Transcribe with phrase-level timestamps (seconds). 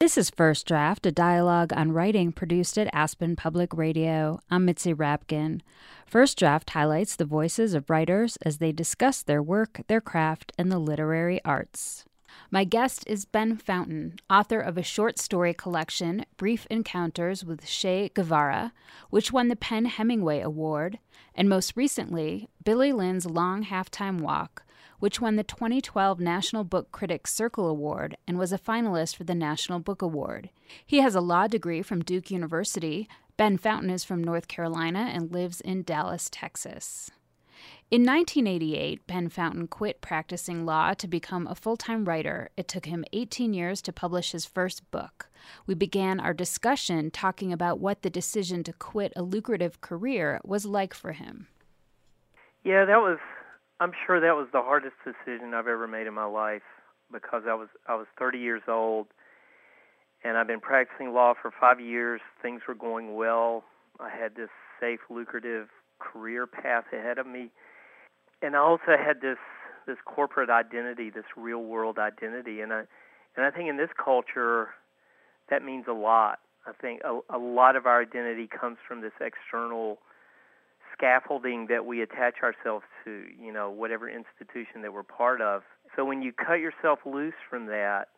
[0.00, 4.38] This is First Draft, a dialogue on writing produced at Aspen Public Radio.
[4.48, 5.60] I'm Mitzi Rapkin.
[6.06, 10.70] First Draft highlights the voices of writers as they discuss their work, their craft, and
[10.70, 12.04] the literary arts.
[12.48, 18.12] My guest is Ben Fountain, author of a short story collection, Brief Encounters with Che
[18.14, 18.72] Guevara,
[19.10, 21.00] which won the PEN Hemingway Award,
[21.34, 24.62] and most recently, Billy Lynn's Long Halftime Walk,
[24.98, 29.34] which won the 2012 National Book Critics Circle Award and was a finalist for the
[29.34, 30.50] National Book Award.
[30.84, 33.08] He has a law degree from Duke University.
[33.36, 37.10] Ben Fountain is from North Carolina and lives in Dallas, Texas.
[37.90, 42.50] In 1988, Ben Fountain quit practicing law to become a full time writer.
[42.54, 45.30] It took him 18 years to publish his first book.
[45.66, 50.66] We began our discussion talking about what the decision to quit a lucrative career was
[50.66, 51.48] like for him.
[52.62, 53.18] Yeah, that was
[53.80, 56.62] I'm sure that was the hardest decision I've ever made in my life
[57.12, 59.06] because I was I was 30 years old
[60.24, 62.20] and I've been practicing law for 5 years.
[62.42, 63.62] Things were going well.
[64.00, 65.68] I had this safe lucrative
[66.00, 67.50] career path ahead of me.
[68.42, 69.38] And I also had this
[69.86, 72.82] this corporate identity, this real world identity and I
[73.36, 74.70] and I think in this culture
[75.50, 76.40] that means a lot.
[76.66, 79.98] I think a, a lot of our identity comes from this external
[80.98, 85.62] scaffolding that we attach ourselves to, you know, whatever institution that we're part of.
[85.96, 88.08] So when you cut yourself loose from that,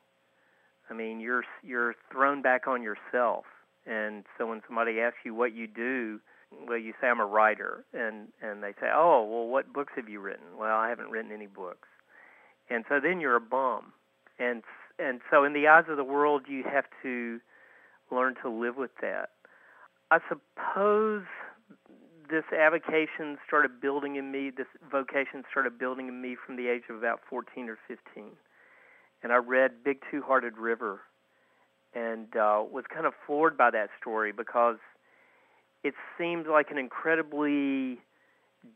[0.90, 3.44] I mean, you're you're thrown back on yourself.
[3.86, 6.20] And so when somebody asks you what you do,
[6.66, 10.08] well, you say I'm a writer, and and they say, oh, well, what books have
[10.08, 10.46] you written?
[10.58, 11.88] Well, I haven't written any books.
[12.68, 13.92] And so then you're a bum.
[14.38, 14.62] And
[14.98, 17.40] and so in the eyes of the world, you have to
[18.10, 19.30] learn to live with that.
[20.10, 21.22] I suppose
[22.30, 26.84] this avocation started building in me, this vocation started building in me from the age
[26.88, 28.30] of about 14 or 15.
[29.22, 31.00] And I read Big Two Hearted River
[31.94, 34.76] and uh, was kind of floored by that story because
[35.82, 37.98] it seemed like an incredibly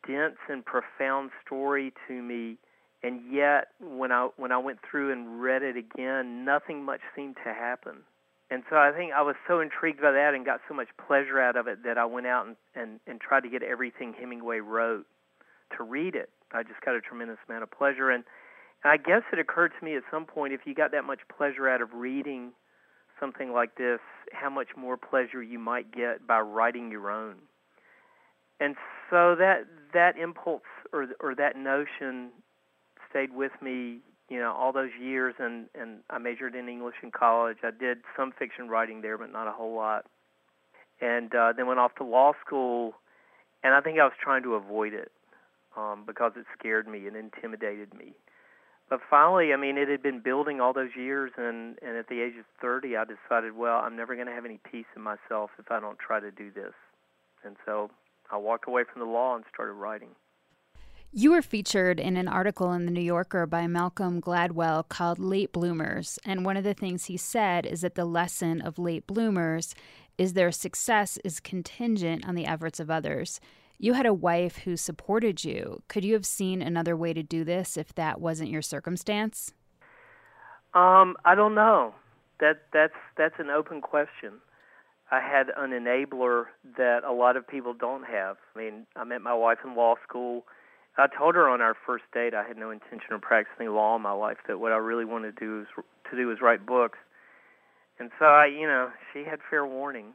[0.06, 2.56] dense and profound story to me.
[3.02, 7.36] And yet, when I when I went through and read it again, nothing much seemed
[7.44, 7.98] to happen
[8.54, 11.40] and so I think I was so intrigued by that and got so much pleasure
[11.40, 14.60] out of it that I went out and, and, and tried to get everything Hemingway
[14.60, 15.06] wrote
[15.76, 16.30] to read it.
[16.52, 18.10] I just got a tremendous amount of pleasure.
[18.10, 18.22] And,
[18.84, 21.18] and I guess it occurred to me at some point if you got that much
[21.36, 22.52] pleasure out of reading
[23.18, 23.98] something like this,
[24.32, 27.34] how much more pleasure you might get by writing your own.
[28.60, 28.76] And
[29.10, 32.30] so that that impulse or or that notion
[33.10, 33.98] stayed with me
[34.28, 37.58] you know all those years and and I majored in English in college.
[37.62, 40.06] I did some fiction writing there, but not a whole lot.
[41.00, 42.94] And uh, then went off to law school,
[43.62, 45.10] and I think I was trying to avoid it
[45.76, 48.14] um, because it scared me and intimidated me.
[48.88, 52.20] But finally, I mean, it had been building all those years, and and at the
[52.20, 55.50] age of 30, I decided, well, I'm never going to have any peace in myself
[55.58, 56.74] if I don't try to do this.
[57.44, 57.90] And so
[58.30, 60.10] I walked away from the law and started writing.
[61.16, 65.52] You were featured in an article in The New Yorker by Malcolm Gladwell called Late
[65.52, 66.18] Bloomers.
[66.24, 69.76] And one of the things he said is that the lesson of late bloomers
[70.18, 73.38] is their success is contingent on the efforts of others.
[73.78, 75.84] You had a wife who supported you.
[75.86, 79.54] Could you have seen another way to do this if that wasn't your circumstance?
[80.74, 81.94] Um, I don't know.
[82.40, 84.40] That that's that's an open question.
[85.12, 88.36] I had an enabler that a lot of people don't have.
[88.56, 90.44] I mean, I met my wife in law school
[90.96, 94.02] I told her on our first date I had no intention of practicing law in
[94.02, 94.38] my life.
[94.46, 95.66] That what I really wanted to do is
[96.10, 96.98] to do was write books.
[97.98, 100.12] And so I, you know, she had fair warning.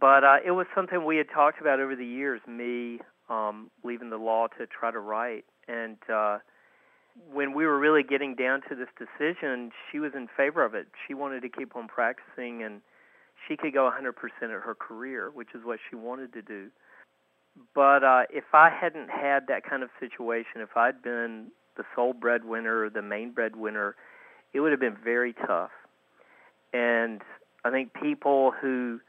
[0.00, 2.40] But uh, it was something we had talked about over the years.
[2.46, 6.38] Me um, leaving the law to try to write, and uh,
[7.30, 10.86] when we were really getting down to this decision, she was in favor of it.
[11.06, 12.80] She wanted to keep on practicing, and
[13.46, 14.12] she could go 100%
[14.42, 16.68] at her career, which is what she wanted to do.
[17.74, 22.12] But uh, if I hadn't had that kind of situation, if I'd been the sole
[22.12, 23.94] breadwinner or the main breadwinner,
[24.52, 25.70] it would have been very tough.
[26.72, 27.20] And
[27.64, 29.00] I think people who,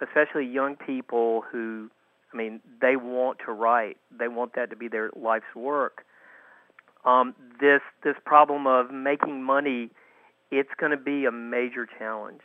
[0.00, 1.90] especially young people who,
[2.32, 6.04] I mean, they want to write, they want that to be their life's work.
[7.04, 9.90] Um, this this problem of making money,
[10.50, 12.42] it's going to be a major challenge.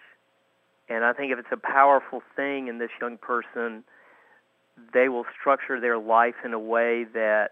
[0.89, 3.83] And I think if it's a powerful thing in this young person
[4.93, 7.51] they will structure their life in a way that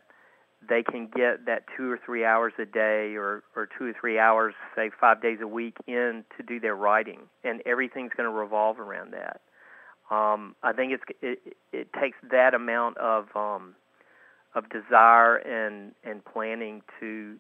[0.68, 4.18] they can get that two or three hours a day or, or two or three
[4.18, 7.22] hours, say five days a week in to do their writing.
[7.44, 9.42] And everything's going to revolve around that.
[10.10, 13.76] Um, I think it's, it, it takes that amount of, um,
[14.54, 17.38] of desire and, and planning to,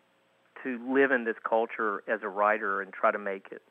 [0.63, 3.61] to live in this culture as a writer and try to make it.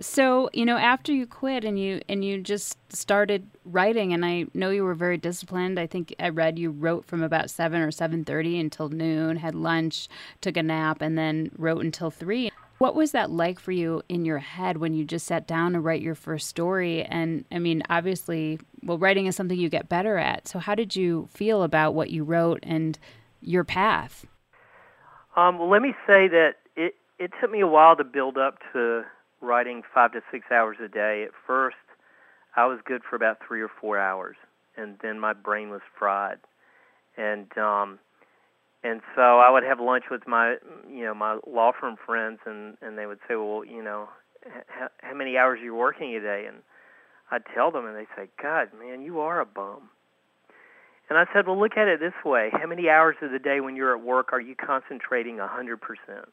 [0.00, 4.46] So, you know, after you quit and you and you just started writing and I
[4.54, 5.78] know you were very disciplined.
[5.78, 10.08] I think I read you wrote from about 7 or 7:30 until noon, had lunch,
[10.40, 12.50] took a nap and then wrote until 3.
[12.78, 15.80] What was that like for you in your head when you just sat down to
[15.80, 17.02] write your first story?
[17.02, 20.48] And I mean, obviously, well, writing is something you get better at.
[20.48, 22.98] So, how did you feel about what you wrote and
[23.42, 24.24] your path?
[25.36, 28.60] Um, well, let me say that it it took me a while to build up
[28.72, 29.04] to
[29.40, 31.24] writing five to six hours a day.
[31.24, 31.76] At first,
[32.56, 34.36] I was good for about three or four hours,
[34.76, 36.38] and then my brain was fried.
[37.16, 37.98] And um,
[38.82, 40.56] and so I would have lunch with my
[40.88, 44.08] you know my law firm friends, and and they would say, well, you know,
[44.66, 46.46] how, how many hours are you working a day?
[46.46, 46.58] And
[47.30, 49.90] I'd tell them, and they'd say, God, man, you are a bum.
[51.08, 53.60] And I said, well, look at it this way: how many hours of the day
[53.60, 56.28] when you're at work are you concentrating a hundred percent?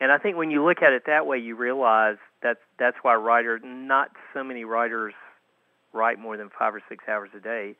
[0.00, 3.14] And I think when you look at it that way, you realize that that's why
[3.14, 5.12] writer, not so many writers
[5.92, 7.74] write more than five or six hours a day,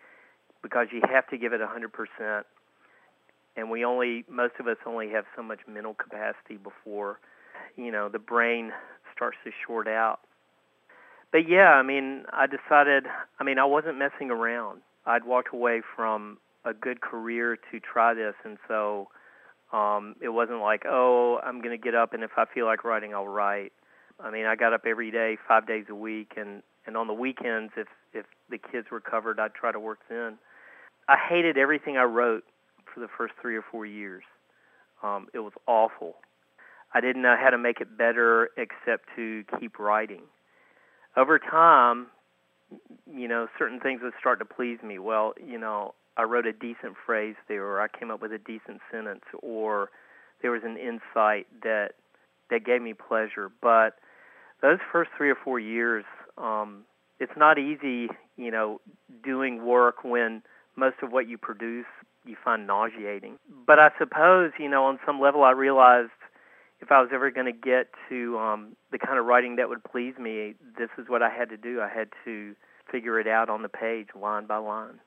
[0.62, 2.46] because you have to give it hundred percent.
[3.56, 7.18] And we only, most of us only have so much mental capacity before,
[7.76, 8.72] you know, the brain
[9.14, 10.20] starts to short out.
[11.32, 13.06] But yeah, I mean, I decided,
[13.38, 14.82] I mean, I wasn't messing around.
[15.06, 19.08] I'd walked away from a good career to try this, and so
[19.72, 22.84] um, it wasn't like, oh, I'm going to get up and if I feel like
[22.84, 23.72] writing, I'll write.
[24.22, 27.14] I mean, I got up every day, five days a week, and and on the
[27.14, 30.38] weekends, if if the kids were covered, I'd try to work then.
[31.08, 32.44] I hated everything I wrote
[32.92, 34.24] for the first three or four years.
[35.02, 36.16] Um, it was awful.
[36.92, 40.22] I didn't know how to make it better except to keep writing.
[41.16, 42.08] Over time,
[43.12, 44.98] you know, certain things would start to please me.
[44.98, 48.38] Well, you know, I wrote a decent phrase there, or I came up with a
[48.38, 49.90] decent sentence, or
[50.42, 51.92] there was an insight that
[52.50, 53.50] that gave me pleasure.
[53.62, 53.96] But
[54.60, 56.04] those first three or four years,
[56.36, 56.84] um,
[57.18, 58.80] it's not easy, you know,
[59.22, 60.42] doing work when
[60.76, 61.86] most of what you produce
[62.26, 63.38] you find nauseating.
[63.66, 66.10] But I suppose, you know, on some level, I realized
[66.80, 69.84] if I was ever going to get to um, the kind of writing that would
[69.84, 71.80] please me, this is what I had to do.
[71.80, 72.54] I had to
[72.90, 75.00] figure it out on the page, line by line.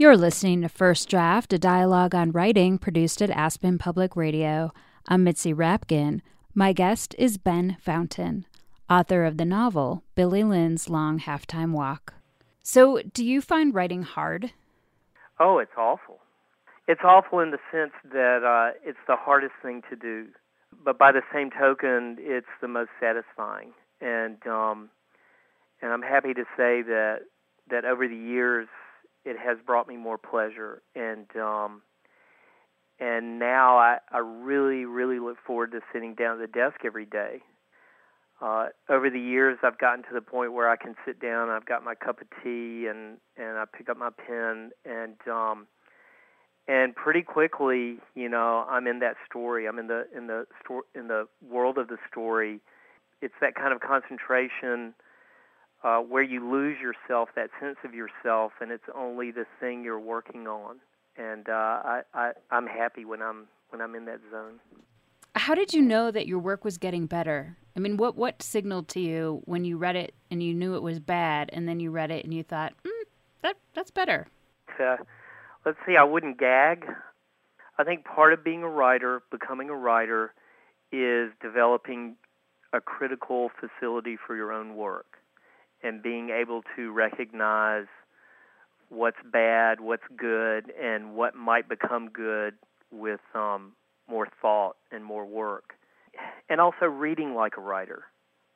[0.00, 4.72] You're listening to First Draft, a dialogue on writing produced at Aspen Public Radio.
[5.06, 6.22] I'm Mitzi Rapkin.
[6.54, 8.46] My guest is Ben Fountain,
[8.88, 12.14] author of the novel Billy Lynn's Long Halftime Walk.
[12.62, 14.52] So, do you find writing hard?
[15.38, 16.20] Oh, it's awful.
[16.88, 20.28] It's awful in the sense that uh, it's the hardest thing to do,
[20.82, 23.72] but by the same token, it's the most satisfying.
[24.00, 24.88] And um,
[25.82, 27.18] and I'm happy to say that
[27.68, 28.66] that over the years,
[29.24, 31.82] it has brought me more pleasure and um
[33.00, 37.06] and now I, I really, really look forward to sitting down at the desk every
[37.06, 37.40] day.
[38.42, 41.48] Uh, over the years, I've gotten to the point where I can sit down.
[41.48, 45.66] I've got my cup of tea, and and I pick up my pen, and um,
[46.68, 49.66] and pretty quickly, you know, I'm in that story.
[49.66, 52.60] I'm in the in the sto- in the world of the story.
[53.20, 54.94] It's that kind of concentration
[55.82, 60.00] uh, where you lose yourself, that sense of yourself, and it's only the thing you're
[60.00, 60.76] working on.
[61.16, 64.60] And uh, I, I, I'm happy when I'm when I'm in that zone.
[65.36, 67.56] How did you know that your work was getting better?
[67.76, 70.82] I mean, what what signaled to you when you read it and you knew it
[70.82, 72.90] was bad, and then you read it and you thought, mm,
[73.42, 74.26] that that's better?
[74.78, 74.96] Uh,
[75.64, 75.96] let's see.
[75.96, 76.86] I wouldn't gag.
[77.78, 80.34] I think part of being a writer, becoming a writer,
[80.92, 82.16] is developing
[82.72, 85.09] a critical facility for your own work
[85.82, 87.86] and being able to recognize
[88.88, 92.54] what's bad, what's good, and what might become good
[92.90, 93.72] with um,
[94.08, 95.74] more thought and more work.
[96.48, 98.04] And also reading like a writer.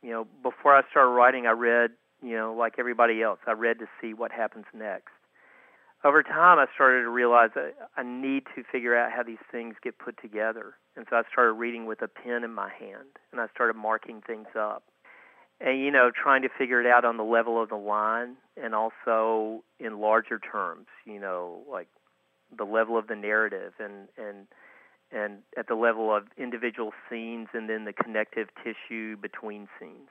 [0.03, 3.39] You know, before I started writing, I read, you know, like everybody else.
[3.47, 5.13] I read to see what happens next.
[6.05, 9.77] Over time, I started to realize that I need to figure out how these things
[9.83, 10.75] get put together.
[10.97, 14.21] And so I started reading with a pen in my hand, and I started marking
[14.21, 14.83] things up
[15.65, 18.75] and you know trying to figure it out on the level of the line and
[18.75, 21.89] also in larger terms you know like
[22.57, 24.47] the level of the narrative and and
[25.11, 30.09] and at the level of individual scenes and then the connective tissue between scenes.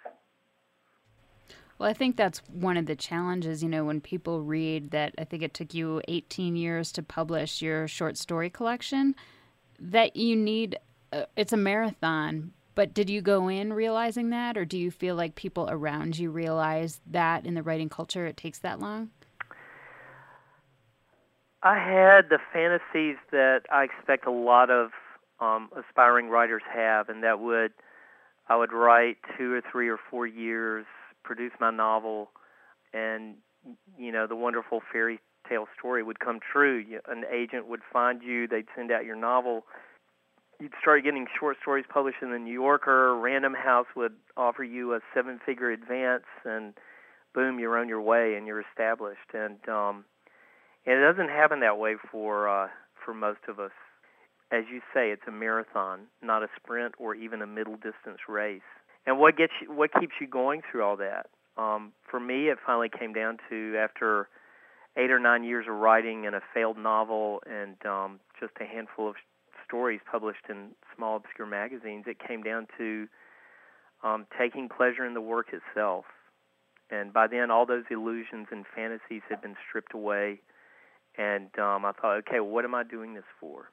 [1.78, 5.26] Well, I think that's one of the challenges, you know, when people read that I
[5.26, 9.16] think it took you 18 years to publish your short story collection,
[9.80, 10.78] that you need,
[11.12, 15.16] uh, it's a marathon, but did you go in realizing that, or do you feel
[15.16, 19.10] like people around you realize that in the writing culture it takes that long?
[21.62, 24.92] I had the fantasies that I expect a lot of
[25.40, 27.72] um, aspiring writers have, and that would
[28.50, 30.86] I would write two or three or four years,
[31.24, 32.32] produce my novel,
[32.94, 33.36] and
[33.98, 36.84] you know the wonderful fairy tale story would come true.
[37.08, 39.66] An agent would find you, they'd send out your novel.
[40.64, 43.20] You'd start getting short stories published in the New Yorker.
[43.20, 46.74] Random House would offer you a seven-figure advance, and
[47.36, 49.34] boom, you're on your way and you're established.
[49.34, 50.06] And um,
[50.86, 52.70] and it doesn't happen that way for uh,
[53.04, 53.74] for most of us.
[54.54, 58.62] As you say, it's a marathon, not a sprint or even a middle distance race.
[59.06, 61.26] And what gets you, what keeps you going through all that?
[61.58, 64.30] Um, for me, it finally came down to after
[64.96, 69.10] eight or nine years of writing and a failed novel and um, just a handful
[69.10, 69.16] of
[69.74, 72.04] stories published in small obscure magazines.
[72.06, 73.08] It came down to
[74.04, 76.06] um, taking pleasure in the work itself.
[76.92, 80.42] And by then, all those illusions and fantasies had been stripped away
[81.18, 83.70] and um, I thought, okay, what am I doing this for?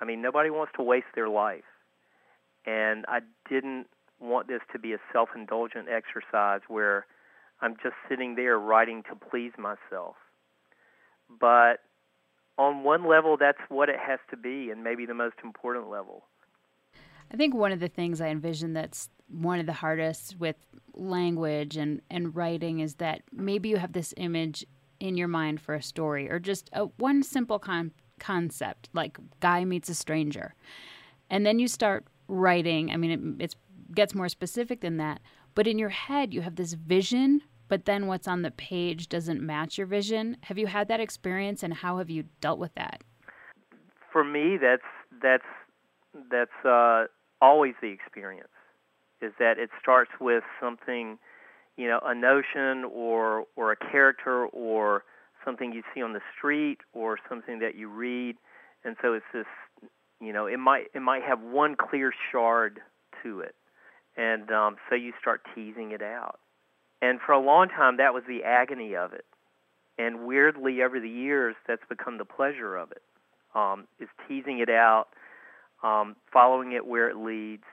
[0.00, 1.64] I mean, nobody wants to waste their life,
[2.64, 3.86] and I didn't
[4.18, 7.06] want this to be a self-indulgent exercise where
[7.60, 10.16] I'm just sitting there writing to please myself.
[11.28, 11.80] But
[12.58, 16.24] on one level, that's what it has to be, and maybe the most important level.
[17.32, 20.56] I think one of the things I envision that's one of the hardest with
[20.94, 24.66] language and, and writing is that maybe you have this image
[24.98, 29.64] in your mind for a story or just a, one simple con- concept like guy
[29.64, 30.54] meets a stranger
[31.30, 33.54] and then you start writing i mean it
[33.94, 35.20] gets more specific than that
[35.54, 37.40] but in your head you have this vision
[37.70, 40.36] but then what's on the page doesn't match your vision.
[40.42, 43.02] Have you had that experience and how have you dealt with that?
[44.12, 44.82] For me that's
[45.22, 45.44] that's
[46.30, 47.04] that's uh,
[47.40, 48.48] always the experience
[49.22, 51.18] is that it starts with something
[51.80, 55.02] you know, a notion or or a character or
[55.44, 58.36] something you see on the street or something that you read,
[58.84, 59.46] and so it's this,
[60.20, 62.80] you know, it might it might have one clear shard
[63.22, 63.54] to it,
[64.14, 66.38] and um, so you start teasing it out,
[67.02, 69.24] and for a long time that was the agony of it,
[69.98, 73.02] and weirdly over the years that's become the pleasure of it,
[73.54, 75.08] um, is teasing it out,
[75.82, 77.64] um, following it where it leads,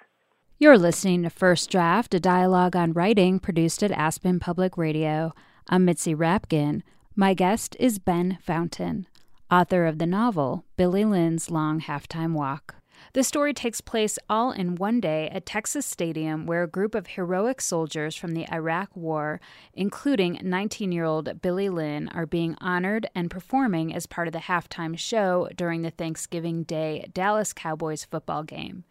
[0.60, 5.32] you're listening to First Draft, a dialogue on writing produced at Aspen Public Radio.
[5.70, 6.82] I'm Mitzi Rapkin.
[7.16, 9.06] My guest is Ben Fountain,
[9.52, 12.77] author of the novel Billy Lynn's Long Halftime Walk.
[13.14, 17.08] The story takes place all in one day at Texas Stadium, where a group of
[17.08, 19.40] heroic soldiers from the Iraq War,
[19.74, 24.40] including 19 year old Billy Lynn, are being honored and performing as part of the
[24.40, 28.84] halftime show during the Thanksgiving Day Dallas Cowboys football game.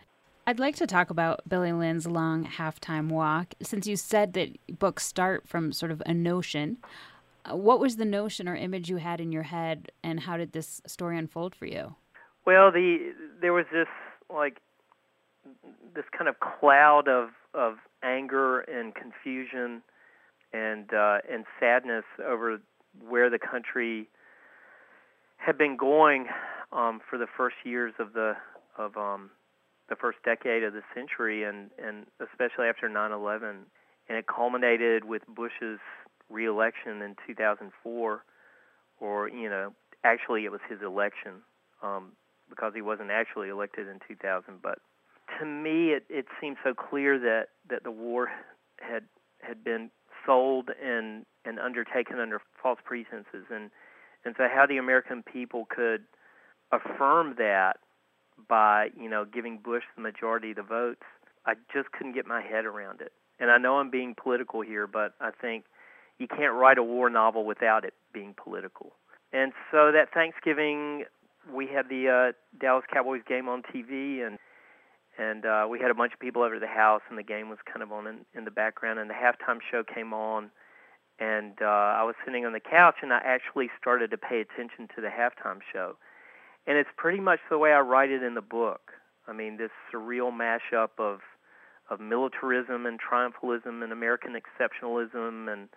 [0.48, 3.54] I'd like to talk about Billy Lynn's long halftime walk.
[3.62, 6.78] Since you said that books start from sort of a notion,
[7.44, 10.52] uh, what was the notion or image you had in your head, and how did
[10.52, 11.96] this story unfold for you?
[12.46, 13.88] Well, the there was this
[14.32, 14.58] like
[15.94, 19.82] this kind of cloud of of anger and confusion
[20.52, 22.58] and uh, and sadness over
[23.06, 24.08] where the country
[25.38, 26.26] had been going
[26.72, 28.34] um, for the first years of the
[28.78, 29.30] of um,
[29.88, 33.42] the first decade of the century, and and especially after 9/11,
[34.08, 35.80] and it culminated with Bush's
[36.30, 38.22] reelection in 2004,
[39.00, 39.72] or you know,
[40.04, 41.42] actually it was his election
[41.82, 42.12] um,
[42.48, 44.62] because he wasn't actually elected in 2000.
[44.62, 44.78] But
[45.38, 48.28] to me, it it seemed so clear that that the war
[48.80, 49.04] had
[49.40, 49.90] had been
[50.24, 53.70] sold and and undertaken under false pretenses, and
[54.24, 56.04] and so how the American people could
[56.72, 57.78] affirm that
[58.48, 61.02] by you know giving Bush the majority of the votes.
[61.44, 63.12] I just couldn't get my head around it.
[63.38, 65.64] And I know I'm being political here, but I think
[66.18, 68.92] you can't write a war novel without it being political.
[69.32, 71.04] And so that Thanksgiving,
[71.52, 74.38] we had the uh, Dallas Cowboys game on TV, and
[75.18, 77.48] and uh, we had a bunch of people over to the house, and the game
[77.48, 80.50] was kind of on in, in the background, and the halftime show came on,
[81.18, 84.88] and uh, I was sitting on the couch, and I actually started to pay attention
[84.94, 85.96] to the halftime show
[86.66, 88.92] and it's pretty much the way I write it in the book.
[89.28, 91.20] I mean, this surreal mashup of
[91.88, 95.68] of militarism and triumphalism and American exceptionalism and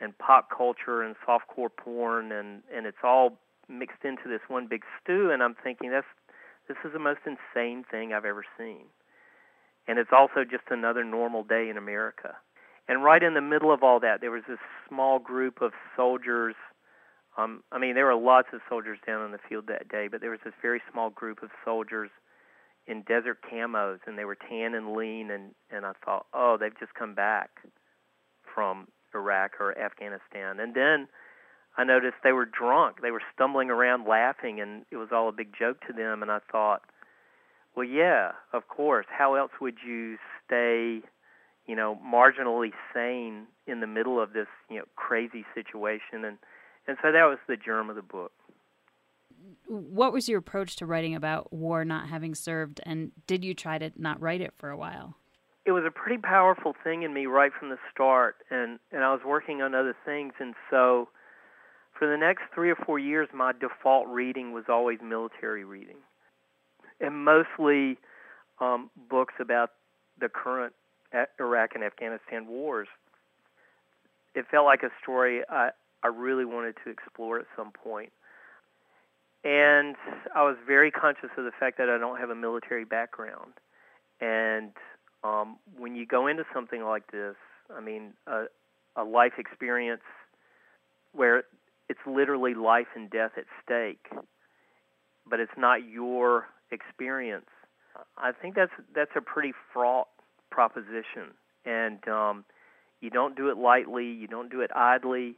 [0.00, 4.82] and pop culture and softcore porn and and it's all mixed into this one big
[5.02, 6.06] stew and I'm thinking that's
[6.68, 8.86] this is the most insane thing I've ever seen.
[9.86, 12.34] And it's also just another normal day in America.
[12.88, 14.58] And right in the middle of all that there was this
[14.88, 16.54] small group of soldiers
[17.38, 20.20] um, I mean, there were lots of soldiers down in the field that day, but
[20.20, 22.10] there was this very small group of soldiers
[22.86, 26.78] in desert camos, and they were tan and lean, and and I thought, oh, they've
[26.78, 27.50] just come back
[28.54, 31.08] from Iraq or Afghanistan, and then
[31.76, 33.02] I noticed they were drunk.
[33.02, 36.22] They were stumbling around laughing, and it was all a big joke to them.
[36.22, 36.82] And I thought,
[37.74, 39.06] Well, yeah, of course.
[39.10, 41.00] How else would you stay,
[41.66, 46.24] you know, marginally sane in the middle of this, you know, crazy situation?
[46.24, 46.38] And
[46.88, 48.32] and so that was the germ of the book.
[49.66, 53.78] What was your approach to writing about war not having served, and did you try
[53.78, 55.16] to not write it for a while?
[55.64, 59.12] It was a pretty powerful thing in me right from the start, and and I
[59.12, 61.08] was working on other things, and so
[61.98, 65.96] for the next three or four years, my default reading was always military reading,
[67.00, 67.98] and mostly
[68.60, 69.72] um, books about
[70.20, 70.74] the current
[71.40, 72.88] Iraq and Afghanistan wars.
[74.34, 75.70] It felt like a story I,
[76.02, 78.12] I really wanted to explore at some point.
[79.44, 79.96] And
[80.34, 83.52] I was very conscious of the fact that I don't have a military background.
[84.20, 84.72] And
[85.22, 87.36] um, when you go into something like this,
[87.74, 88.46] I mean, a,
[88.96, 90.02] a life experience
[91.12, 91.44] where
[91.88, 94.06] it's literally life and death at stake,
[95.28, 97.46] but it's not your experience.
[98.18, 100.08] I think that's that's a pretty fraught
[100.50, 101.32] proposition,
[101.64, 102.44] and um,
[103.00, 104.06] you don't do it lightly.
[104.06, 105.36] You don't do it idly,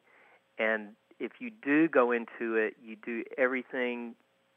[0.58, 0.90] and
[1.20, 4.14] if you do go into it, you do everything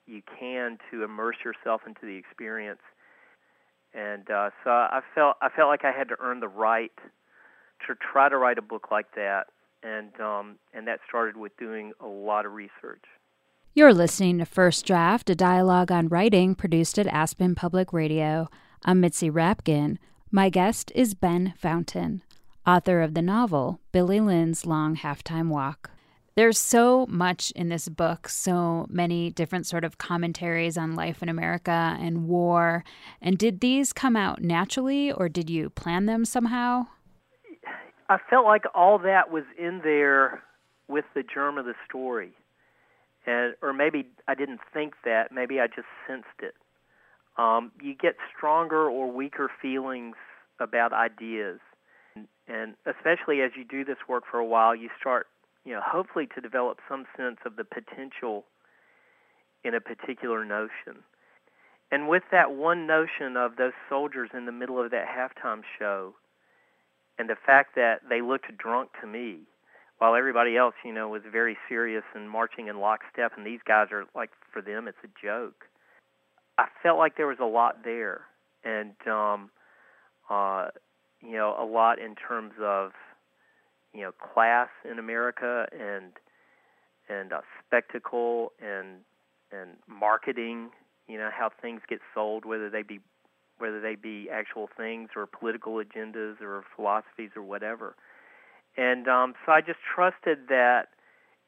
[0.08, 2.82] you can to immerse yourself into the experience.
[3.94, 6.92] And uh, so I felt I felt like I had to earn the right
[7.88, 9.48] to try to write a book like that
[9.84, 13.04] and um, and that started with doing a lot of research.
[13.74, 18.50] You're listening to First Draft, a dialogue on writing produced at Aspen Public Radio.
[18.84, 19.98] I'm Mitzi Rapkin.
[20.30, 22.22] My guest is Ben Fountain,
[22.68, 25.92] author of the novel Billy Lynn's Long Halftime Walk.
[26.36, 31.28] There's so much in this book, so many different sort of commentaries on life in
[31.28, 32.84] America and war.
[33.22, 36.88] And did these come out naturally or did you plan them somehow?
[38.12, 40.44] I felt like all that was in there
[40.90, 42.34] with the germ of the story,
[43.26, 45.32] and or maybe I didn't think that.
[45.32, 46.54] Maybe I just sensed it.
[47.38, 50.18] Um, you get stronger or weaker feelings
[50.60, 51.62] about ideas,
[52.50, 55.28] and, especially as you do this work for a while, you start,
[55.64, 58.44] you know, hopefully to develop some sense of the potential
[59.64, 61.02] in a particular notion.
[61.94, 66.14] And with that one notion of those soldiers in the middle of that halftime show,
[67.22, 69.42] and the fact that they looked drunk to me
[70.00, 73.90] while everybody else you know was very serious and marching in lockstep and these guys
[73.92, 75.66] are like for them it's a joke.
[76.58, 78.22] I felt like there was a lot there.
[78.64, 79.52] And um
[80.32, 80.70] uh
[81.22, 82.94] you know a lot in terms of
[83.94, 86.14] you know class in america and
[87.08, 89.02] and uh, spectacle and
[89.52, 90.72] and marketing
[91.08, 93.00] you know how things get sold whether they be
[93.62, 97.96] whether they be actual things or political agendas or philosophies or whatever.
[98.78, 100.88] And um, so I just trusted that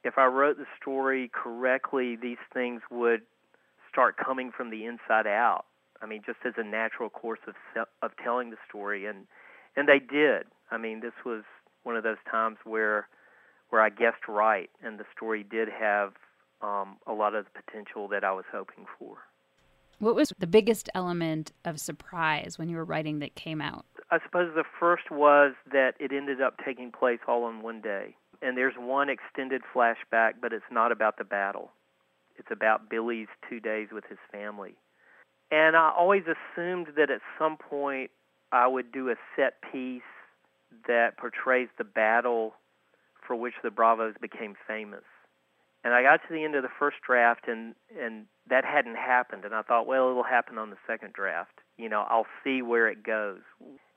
[0.04, 3.22] if I wrote the story correctly, these things would
[3.90, 5.66] start coming from the inside out.
[6.02, 7.56] I mean, just as a natural course of
[8.02, 9.26] of telling the story, and
[9.78, 10.44] and they did.
[10.70, 11.44] I mean, this was
[11.84, 13.08] one of those times where
[13.70, 16.14] where I guessed right, and the story did have
[16.62, 19.18] um, a lot of the potential that I was hoping for.
[20.00, 23.86] What was the biggest element of surprise when you were writing that came out?
[24.12, 28.16] I suppose the first was that it ended up taking place all in one day.
[28.42, 31.72] And there's one extended flashback, but it's not about the battle.
[32.38, 34.76] It's about Billy's two days with his family.
[35.52, 38.12] And I always assumed that at some point
[38.52, 40.02] I would do a set piece
[40.88, 42.54] that portrays the battle
[43.26, 45.04] for which the Bravos became famous.
[45.84, 49.46] And I got to the end of the first draft, and and that hadn't happened.
[49.46, 51.60] And I thought, well, it'll happen on the second draft.
[51.78, 53.42] You know, I'll see where it goes.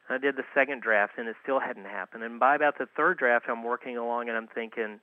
[0.09, 2.22] I did the second draft, and it still hadn't happened.
[2.22, 5.01] And by about the third draft, I'm working along, and I'm thinking,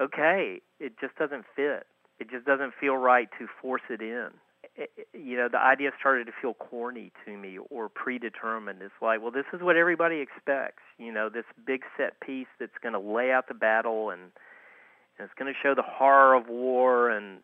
[0.00, 1.86] okay, it just doesn't fit.
[2.18, 4.28] It just doesn't feel right to force it in.
[4.76, 8.82] It, you know, the idea started to feel corny to me or predetermined.
[8.82, 10.82] It's like, well, this is what everybody expects.
[10.98, 14.32] You know, this big set piece that's going to lay out the battle and
[15.20, 17.40] and it's going to show the horror of war and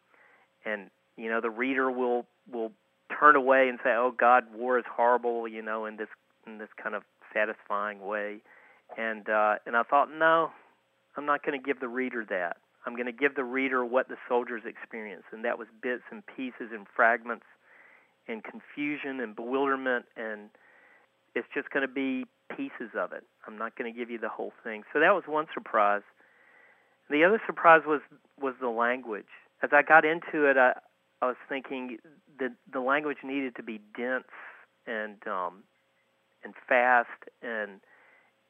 [0.64, 2.72] and you know the reader will will
[3.20, 6.08] turn away and say oh god war is horrible you know in this
[6.46, 7.02] in this kind of
[7.34, 8.38] satisfying way
[8.96, 10.50] and uh and I thought no
[11.16, 14.08] I'm not going to give the reader that I'm going to give the reader what
[14.08, 17.44] the soldiers experienced and that was bits and pieces and fragments
[18.26, 20.48] and confusion and bewilderment and
[21.34, 23.22] it's just going to be pieces of it.
[23.46, 24.84] I'm not going to give you the whole thing.
[24.94, 26.00] So that was one surprise.
[27.10, 28.00] The other surprise was
[28.40, 29.26] was the language.
[29.62, 30.74] As I got into it, I,
[31.22, 31.98] I was thinking
[32.38, 34.24] that the language needed to be dense
[34.86, 35.62] and um,
[36.44, 37.08] and fast
[37.42, 37.80] and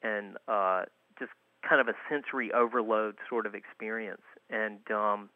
[0.03, 0.83] and uh,
[1.19, 1.31] just
[1.67, 4.21] kind of a sensory overload sort of experience.
[4.49, 5.29] And um,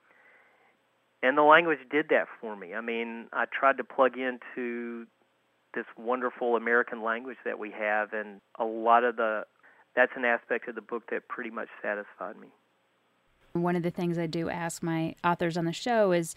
[1.23, 2.73] and the language did that for me.
[2.73, 5.05] I mean, I tried to plug into
[5.73, 9.43] this wonderful American language that we have, and a lot of the
[9.95, 12.47] that's an aspect of the book that pretty much satisfied me.
[13.53, 16.35] One of the things I do ask my authors on the show is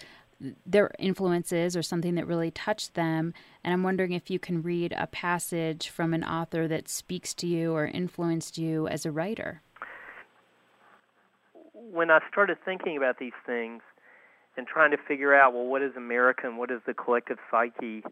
[0.66, 3.32] their influences or something that really touched them.
[3.62, 7.46] And I'm wondering if you can read a passage from an author that speaks to
[7.46, 9.62] you or influenced you as a writer.
[11.72, 13.82] When I started thinking about these things
[14.56, 18.02] and trying to figure out, well, what is America and what is the collective psyche?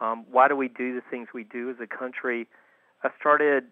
[0.00, 2.48] Um, why do we do the things we do as a country?
[3.02, 3.64] I started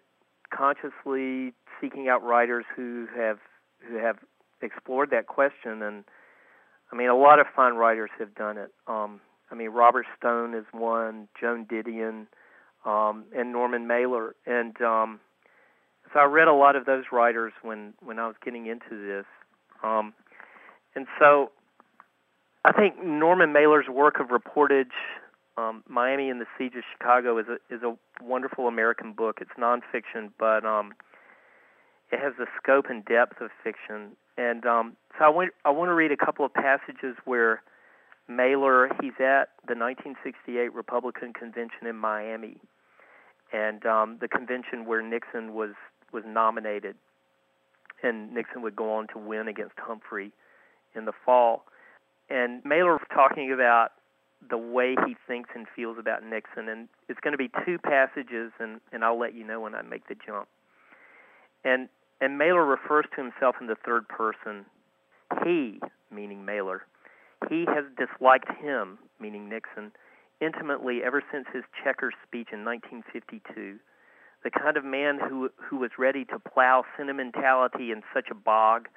[0.55, 3.39] consciously seeking out writers who have
[3.87, 4.17] who have
[4.61, 6.03] explored that question and
[6.91, 8.71] I mean a lot of fine writers have done it.
[8.87, 12.27] Um I mean Robert Stone is one, Joan Didion,
[12.85, 15.19] um and Norman Mailer and um
[16.13, 19.25] so I read a lot of those writers when when I was getting into this.
[19.83, 20.13] Um
[20.95, 21.51] and so
[22.65, 24.91] I think Norman Mailer's work of reportage
[25.57, 29.39] um, Miami and the Siege of Chicago is a is a wonderful American book.
[29.41, 30.93] It's nonfiction, but um,
[32.11, 34.15] it has the scope and depth of fiction.
[34.37, 37.61] And um, so I want I want to read a couple of passages where
[38.27, 42.57] Mailer he's at the 1968 Republican convention in Miami,
[43.51, 45.71] and um, the convention where Nixon was
[46.13, 46.95] was nominated,
[48.03, 50.31] and Nixon would go on to win against Humphrey
[50.95, 51.65] in the fall.
[52.29, 53.91] And Mailer was talking about
[54.49, 56.69] the way he thinks and feels about Nixon.
[56.69, 59.81] And it's going to be two passages, and, and I'll let you know when I
[59.81, 60.47] make the jump.
[61.63, 61.89] And
[62.21, 64.65] and Mailer refers to himself in the third person.
[65.43, 65.79] He,
[66.11, 66.83] meaning Mailer,
[67.49, 69.91] he has disliked him, meaning Nixon,
[70.41, 73.79] intimately ever since his checkers speech in 1952.
[74.43, 78.87] The kind of man who who was ready to plow sentimentality in such a bog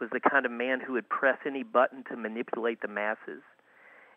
[0.00, 3.42] was the kind of man who would press any button to manipulate the masses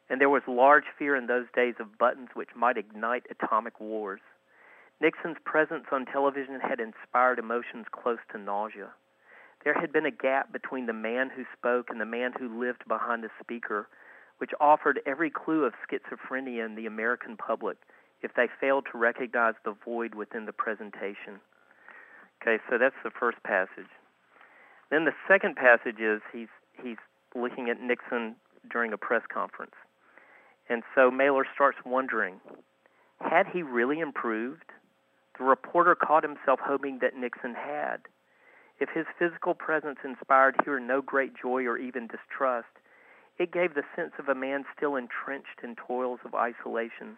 [0.10, 4.22] and there was large fear in those days of buttons which might ignite atomic wars.
[5.02, 8.90] Nixon's presence on television had inspired emotions close to nausea.
[9.64, 12.88] There had been a gap between the man who spoke and the man who lived
[12.88, 13.88] behind the speaker,
[14.38, 17.78] which offered every clue of schizophrenia in the American public
[18.22, 21.40] if they failed to recognize the void within the presentation.
[22.42, 23.90] Okay, so that's the first passage.
[24.90, 26.48] Then the second passage is he's
[26.82, 26.98] he's
[27.36, 28.36] looking at Nixon
[28.72, 29.76] during a press conference.
[30.70, 32.40] And so Mailer starts wondering
[33.22, 34.72] had he really improved?
[35.40, 38.02] The reporter caught himself hoping that Nixon had.
[38.80, 42.68] If his physical presence inspired here no great joy or even distrust,
[43.38, 47.18] it gave the sense of a man still entrenched in toils of isolation,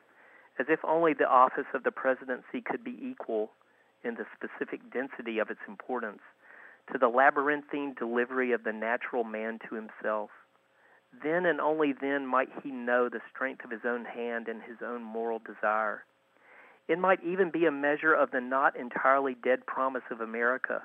[0.59, 3.51] as if only the office of the presidency could be equal
[4.03, 6.21] in the specific density of its importance
[6.91, 10.29] to the labyrinthine delivery of the natural man to himself.
[11.23, 14.77] Then and only then might he know the strength of his own hand and his
[14.85, 16.05] own moral desire.
[16.91, 20.81] It might even be a measure of the not entirely dead promise of America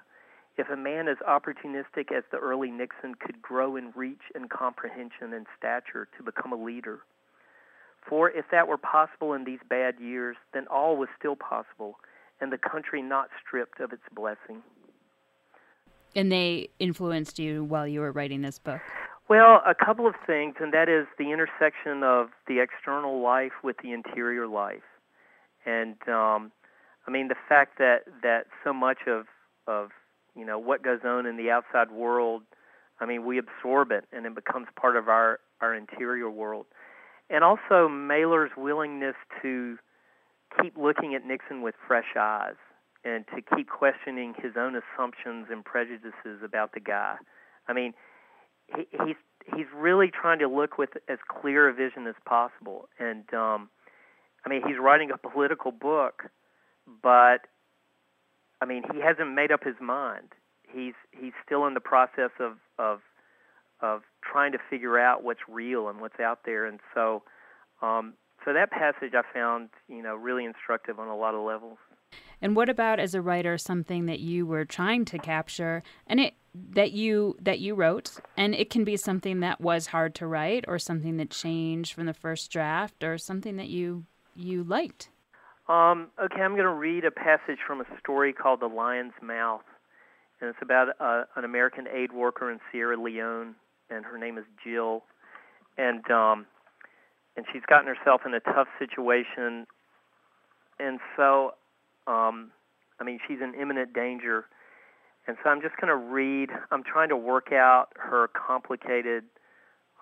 [0.57, 5.33] if a man as opportunistic as the early Nixon could grow in reach and comprehension
[5.35, 7.01] and stature to become a leader.
[8.09, 11.99] For if that were possible in these bad years, then all was still possible,
[12.41, 14.63] and the country not stripped of its blessing.
[16.15, 18.81] And they influenced you while you were writing this book?
[19.29, 23.75] Well, a couple of things, and that is the intersection of the external life with
[23.83, 24.85] the interior life,
[25.67, 26.53] and um,
[27.07, 29.27] I mean the fact that that so much of
[29.67, 29.91] of
[30.35, 32.43] you know what goes on in the outside world,
[33.01, 36.67] I mean we absorb it and it becomes part of our our interior world,
[37.29, 39.77] and also Mailer's willingness to
[40.63, 42.55] keep looking at Nixon with fresh eyes
[43.05, 47.17] and to keep questioning his own assumptions and prejudices about the guy.
[47.69, 47.93] I mean
[48.75, 49.17] he, he's
[49.55, 52.89] he's really trying to look with as clear a vision as possible.
[52.99, 53.69] And um,
[54.47, 56.31] I mean, he's writing a political book,
[57.03, 57.49] but
[58.61, 60.29] I mean, he hasn't made up his mind.
[60.69, 63.01] He's he's still in the process of of
[63.81, 66.65] of trying to figure out what's real and what's out there.
[66.65, 67.23] And so,
[67.83, 71.79] um, so that passage I found, you know, really instructive on a lot of levels.
[72.41, 76.35] And what about as a writer something that you were trying to capture and it
[76.55, 80.65] that you that you wrote and it can be something that was hard to write
[80.69, 84.07] or something that changed from the first draft or something that you
[84.37, 85.09] you liked?
[85.69, 89.65] Um, okay, I'm going to read a passage from a story called The Lion's Mouth.
[90.41, 93.55] And it's about uh, an American aid worker in Sierra Leone
[93.91, 95.03] and her name is Jill.
[95.79, 96.47] And um
[97.37, 99.67] and she's gotten herself in a tough situation
[100.79, 101.53] and so
[102.07, 102.51] um,
[103.01, 104.47] I mean, she's in imminent danger.
[105.27, 106.51] And so I'm just going to read.
[106.71, 109.25] I'm trying to work out her complicated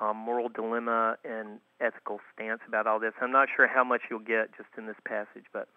[0.01, 3.13] um, moral dilemma and ethical stance about all this.
[3.21, 5.69] I'm not sure how much you'll get just in this passage, but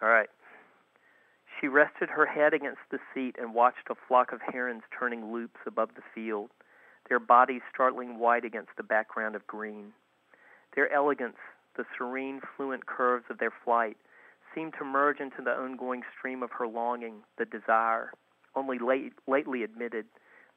[0.00, 0.28] all right.
[1.60, 5.60] She rested her head against the seat and watched a flock of herons turning loops
[5.66, 6.50] above the field,
[7.08, 9.92] their bodies startling white against the background of green.
[10.74, 11.36] Their elegance,
[11.76, 13.96] the serene, fluent curves of their flight,
[14.54, 18.12] seemed to merge into the ongoing stream of her longing, the desire,
[18.56, 20.06] only late, lately admitted,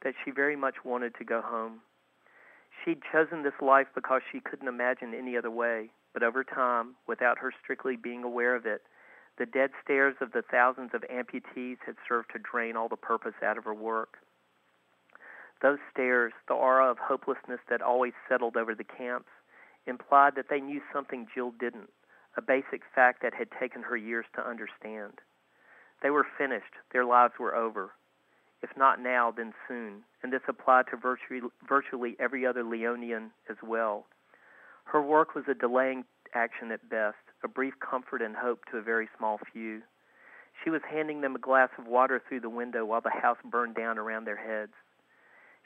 [0.04, 1.82] that she very much wanted to go home.
[2.86, 7.40] She'd chosen this life because she couldn't imagine any other way, but over time, without
[7.40, 8.84] her strictly being aware of it,
[9.38, 13.34] the dead stares of the thousands of amputees had served to drain all the purpose
[13.44, 14.20] out of her work.
[15.62, 19.30] Those stares, the aura of hopelessness that always settled over the camps,
[19.88, 21.90] implied that they knew something Jill didn't,
[22.38, 25.20] a basic fact that had taken her years to understand.
[26.04, 27.92] They were finished, their lives were over.
[28.66, 33.58] If not now, then soon, and this applied to virtually, virtually every other Leonean as
[33.62, 34.08] well.
[34.86, 38.82] Her work was a delaying action at best, a brief comfort and hope to a
[38.82, 39.84] very small few.
[40.64, 43.76] She was handing them a glass of water through the window while the house burned
[43.76, 44.74] down around their heads.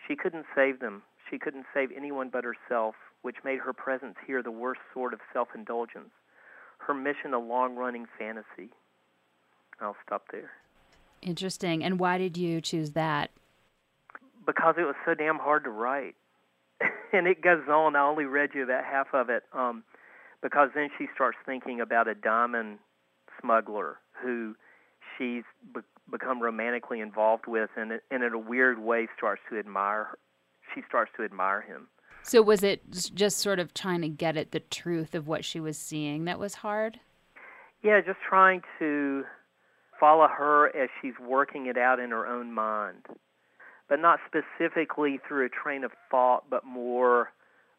[0.05, 1.03] She couldn't save them.
[1.29, 5.21] She couldn't save anyone but herself, which made her presence here the worst sort of
[5.31, 6.11] self indulgence
[6.79, 8.71] her mission a long running fantasy.
[9.79, 10.51] I'll stop there.
[11.21, 11.83] Interesting.
[11.83, 13.31] And why did you choose that?
[14.45, 16.15] Because it was so damn hard to write.
[17.13, 17.95] and it goes on.
[17.95, 19.43] I only read you about half of it.
[19.53, 19.83] Um,
[20.41, 22.79] because then she starts thinking about a diamond
[23.41, 24.55] smuggler who
[25.17, 30.05] she's be- become romantically involved with, and, and in a weird way starts to admire.
[30.05, 30.19] Her.
[30.73, 31.87] She starts to admire him.
[32.23, 35.59] So was it just sort of trying to get at the truth of what she
[35.59, 36.99] was seeing that was hard?
[37.81, 39.23] Yeah, just trying to
[39.99, 43.05] follow her as she's working it out in her own mind.
[43.87, 47.31] But not specifically through a train of thought, but more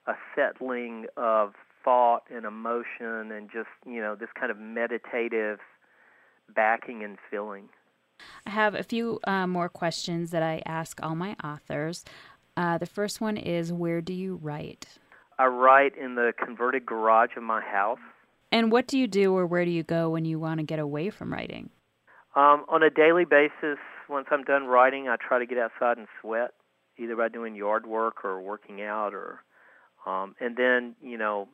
[0.07, 1.55] a settling of
[1.85, 5.61] thought and emotion and just, you know, this kind of meditative
[6.55, 7.69] backing and feeling.
[8.47, 12.05] I have a few uh, more questions that I ask all my authors.
[12.57, 14.87] Uh, the first one is Where do you write?
[15.39, 17.99] I write in the converted garage of my house.
[18.53, 20.79] And what do you do or where do you go when you want to get
[20.79, 21.71] away from writing?
[22.37, 26.07] Um, on a daily basis, once I'm done writing, I try to get outside and
[26.21, 26.53] sweat,
[26.97, 29.43] either by doing yard work or working out, or
[30.07, 31.49] um, and then you know,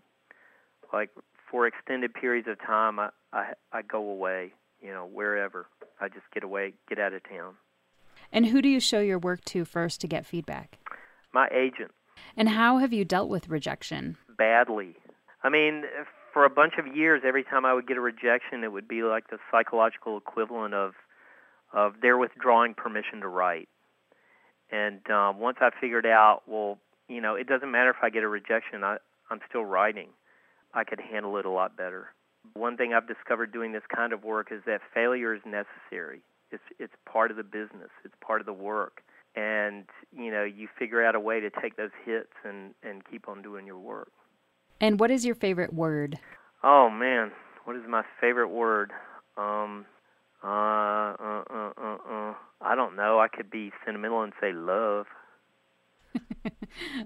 [0.92, 1.10] like
[1.50, 5.66] for extended periods of time, I, I I go away, you know, wherever.
[6.00, 7.54] I just get away, get out of town.
[8.30, 10.78] And who do you show your work to first to get feedback?
[11.32, 11.92] My agent.
[12.36, 14.16] And how have you dealt with rejection?
[14.36, 14.94] Badly.
[15.42, 15.84] I mean,
[16.37, 19.03] for a bunch of years, every time I would get a rejection, it would be
[19.03, 20.92] like the psychological equivalent of
[21.72, 23.70] of their withdrawing permission to write.
[24.70, 26.77] And um, once I figured out, well,
[27.09, 28.85] you know, it doesn't matter if I get a rejection.
[28.85, 28.99] I,
[29.31, 30.09] I'm still writing.
[30.75, 32.09] I could handle it a lot better.
[32.53, 36.20] One thing I've discovered doing this kind of work is that failure is necessary.
[36.53, 37.88] It's it's part of the business.
[38.05, 39.01] It's part of the work.
[39.37, 43.27] And you know, you figure out a way to take those hits and and keep
[43.27, 44.12] on doing your work.
[44.80, 46.18] And what is your favorite word?
[46.62, 47.32] Oh man,
[47.64, 48.92] what is my favorite word?
[49.36, 49.86] Um,
[50.42, 52.34] uh, uh, uh, uh, uh.
[52.60, 53.20] I don't know.
[53.20, 55.06] I could be sentimental and say love.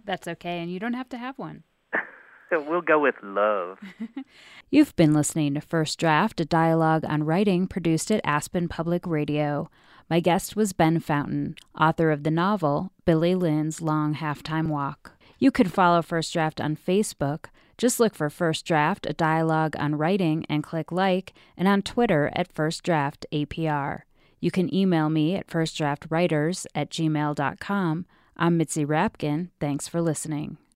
[0.04, 1.64] That's okay, and you don't have to have one.
[2.50, 3.78] we'll go with love.
[4.70, 9.70] You've been listening to First Draft, a dialogue on writing produced at Aspen Public Radio.
[10.08, 15.12] My guest was Ben Fountain, author of the novel Billy Lynn's Long Halftime Walk.
[15.38, 17.46] You can follow First Draft on Facebook.
[17.80, 22.30] Just look for First Draft, a dialogue on writing, and click like, and on Twitter
[22.36, 24.02] at First Draft APR.
[24.38, 28.06] You can email me at firstdraftwriters at gmail.com.
[28.36, 29.48] I'm Mitzi Rapkin.
[29.60, 30.58] Thanks for listening.